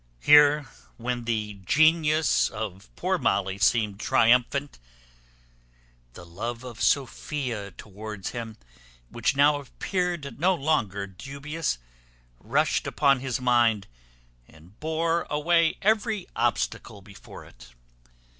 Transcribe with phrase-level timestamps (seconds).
[0.23, 0.65] Here,
[0.97, 4.79] when the genius of poor Molly seemed triumphant,
[6.13, 8.57] the love of Sophia towards him,
[9.09, 11.77] which now appeared no longer dubious,
[12.39, 13.85] rushed upon his mind,
[14.47, 17.69] and bore away every obstacle before it.